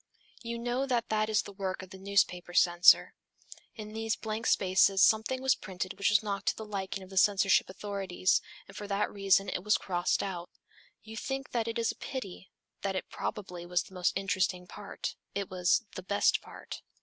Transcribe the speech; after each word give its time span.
You 0.41 0.57
know 0.57 0.87
that 0.87 1.09
that 1.09 1.29
is 1.29 1.43
the 1.43 1.51
work 1.53 1.83
of 1.83 1.91
the 1.91 1.99
newspaper 1.99 2.55
censor. 2.55 3.13
In 3.75 3.93
these 3.93 4.15
blank 4.15 4.47
spaces 4.47 4.99
something 5.03 5.43
was 5.43 5.53
printed 5.53 5.93
which 5.95 6.09
was 6.09 6.23
not 6.23 6.47
to 6.47 6.55
the 6.57 6.65
liking 6.65 7.03
of 7.03 7.11
the 7.11 7.17
censorship 7.19 7.69
authorities, 7.69 8.41
and 8.67 8.75
for 8.75 8.87
that 8.87 9.13
reason 9.13 9.47
it 9.47 9.61
was 9.63 9.77
crossed 9.77 10.23
out. 10.23 10.49
You 11.03 11.15
think 11.15 11.51
that 11.51 11.67
it 11.67 11.77
is 11.77 11.91
a 11.91 11.95
pity, 11.95 12.49
that 12.81 12.95
it 12.95 13.11
probably 13.11 13.63
was 13.63 13.83
the 13.83 13.93
most 13.93 14.13
interesting 14.15 14.65
part, 14.65 15.15
it 15.35 15.51
was 15.51 15.85
"the 15.93 16.01
best 16.01 16.41
part." 16.41 16.81